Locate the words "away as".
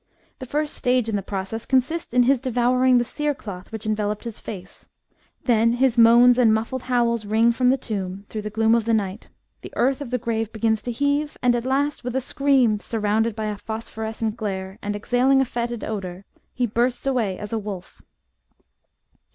17.05-17.53